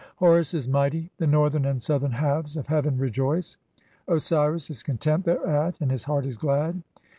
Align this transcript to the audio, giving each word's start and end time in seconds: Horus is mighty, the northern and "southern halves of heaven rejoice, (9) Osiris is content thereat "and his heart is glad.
Horus 0.15 0.55
is 0.55 0.67
mighty, 0.67 1.11
the 1.19 1.27
northern 1.27 1.63
and 1.63 1.79
"southern 1.79 2.13
halves 2.13 2.57
of 2.57 2.65
heaven 2.65 2.97
rejoice, 2.97 3.57
(9) 4.07 4.17
Osiris 4.17 4.71
is 4.71 4.81
content 4.81 5.25
thereat 5.25 5.77
"and 5.79 5.91
his 5.91 6.05
heart 6.05 6.25
is 6.25 6.37
glad. 6.39 6.81